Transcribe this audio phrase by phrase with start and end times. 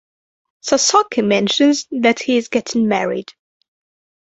[0.61, 3.31] Sasaki mentions that he is getting married.